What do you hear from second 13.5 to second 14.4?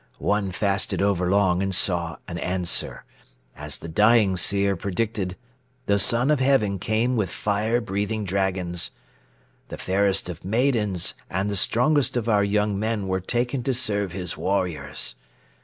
to serve his